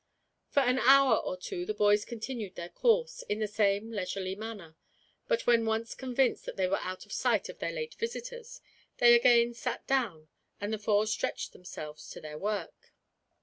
[0.49, 4.75] For an hour or two the boys continued their course, in the same leisurely manner;
[5.27, 8.61] but when once convinced that they were out of sight of their late visitors,
[8.97, 10.27] they again sat down,
[10.59, 12.93] and the four stretched themselves to their work.